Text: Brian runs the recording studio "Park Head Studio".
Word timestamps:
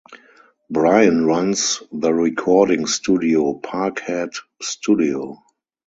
Brian 0.67 1.25
runs 1.27 1.83
the 1.91 2.11
recording 2.11 2.87
studio 2.87 3.53
"Park 3.53 3.99
Head 3.99 4.31
Studio". 4.59 5.43